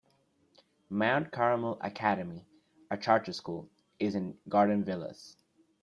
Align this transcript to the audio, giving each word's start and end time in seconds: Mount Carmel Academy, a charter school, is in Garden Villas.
Mount 0.89 1.31
Carmel 1.31 1.77
Academy, 1.79 2.47
a 2.89 2.97
charter 2.97 3.33
school, 3.33 3.69
is 3.99 4.15
in 4.15 4.35
Garden 4.49 4.83
Villas. 4.83 5.37